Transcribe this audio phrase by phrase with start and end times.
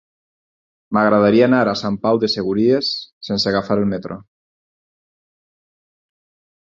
[0.97, 2.89] M'agradaria anar a Sant Pau de Segúries
[3.29, 4.21] sense agafar el metro.